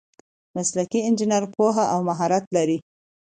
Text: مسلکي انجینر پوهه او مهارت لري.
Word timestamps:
مسلکي 0.55 0.99
انجینر 1.07 1.43
پوهه 1.55 1.85
او 1.93 1.99
مهارت 2.09 2.45
لري. 2.55 2.77